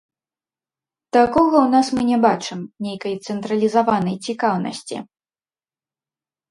[1.17, 4.97] Такога ў нас мы не бачым, нейкай цэнтралізаванай цікаўнасці.